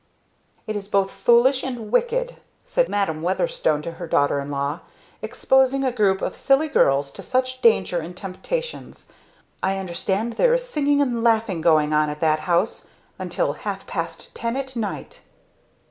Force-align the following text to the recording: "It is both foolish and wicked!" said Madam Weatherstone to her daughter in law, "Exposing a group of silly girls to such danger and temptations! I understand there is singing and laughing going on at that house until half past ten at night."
"It 0.65 0.75
is 0.75 0.87
both 0.87 1.11
foolish 1.11 1.61
and 1.61 1.91
wicked!" 1.91 2.37
said 2.65 2.89
Madam 2.89 3.21
Weatherstone 3.21 3.83
to 3.83 3.91
her 3.91 4.07
daughter 4.07 4.39
in 4.39 4.49
law, 4.49 4.79
"Exposing 5.21 5.83
a 5.83 5.91
group 5.91 6.23
of 6.23 6.35
silly 6.35 6.67
girls 6.67 7.11
to 7.11 7.21
such 7.21 7.61
danger 7.61 7.99
and 7.99 8.17
temptations! 8.17 9.09
I 9.61 9.77
understand 9.77 10.33
there 10.33 10.55
is 10.55 10.67
singing 10.67 11.03
and 11.03 11.23
laughing 11.23 11.61
going 11.61 11.93
on 11.93 12.09
at 12.09 12.19
that 12.19 12.39
house 12.49 12.87
until 13.19 13.53
half 13.53 13.85
past 13.85 14.33
ten 14.33 14.57
at 14.57 14.75
night." 14.75 15.21